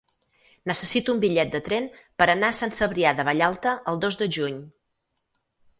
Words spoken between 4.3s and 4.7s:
juny.